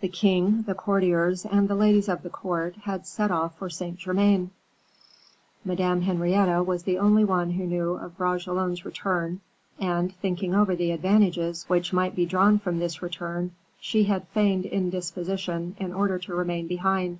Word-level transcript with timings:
The 0.00 0.08
king, 0.08 0.62
the 0.62 0.74
courtiers, 0.74 1.44
and 1.44 1.68
the 1.68 1.74
ladies 1.74 2.08
of 2.08 2.22
the 2.22 2.30
court, 2.30 2.76
had 2.84 3.06
set 3.06 3.30
off 3.30 3.58
for 3.58 3.68
Saint 3.68 3.98
Germain; 3.98 4.52
Madame 5.66 6.00
Henrietta 6.00 6.62
was 6.62 6.84
the 6.84 6.96
only 6.96 7.24
one 7.26 7.50
who 7.50 7.66
knew 7.66 7.92
of 7.92 8.16
Bragelonne's 8.16 8.86
return, 8.86 9.42
and 9.78 10.14
thinking 10.16 10.54
over 10.54 10.74
the 10.74 10.92
advantages 10.92 11.64
which 11.68 11.92
might 11.92 12.16
be 12.16 12.24
drawn 12.24 12.58
from 12.58 12.78
this 12.78 13.02
return, 13.02 13.54
she 13.78 14.04
had 14.04 14.26
feigned 14.28 14.64
indisposition 14.64 15.76
in 15.78 15.92
order 15.92 16.18
to 16.20 16.34
remain 16.34 16.66
behind. 16.66 17.18